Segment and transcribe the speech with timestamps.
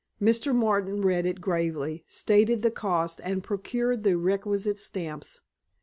[0.19, 0.51] Mr.
[0.55, 5.41] Martin read it gravely, stated the cost, and procured the requisite stamps.